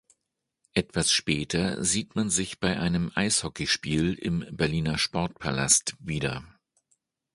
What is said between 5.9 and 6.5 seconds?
wieder.